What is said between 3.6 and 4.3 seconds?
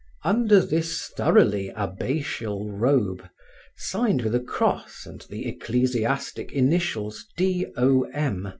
signed